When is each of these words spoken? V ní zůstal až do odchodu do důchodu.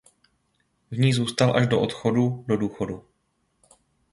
V 0.91 0.97
ní 0.99 1.13
zůstal 1.13 1.55
až 1.57 1.67
do 1.67 1.81
odchodu 1.81 2.43
do 2.47 2.57
důchodu. 2.57 3.05